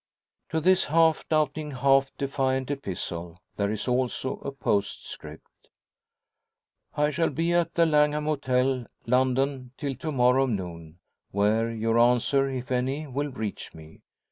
[0.49, 5.67] To this half doubting, half defiant epistle there is also a postscript:
[6.97, 10.97] "I shall be at the Langham Hotel, London, till to morrow noon;
[11.29, 14.01] where your answer, if any, will reach me.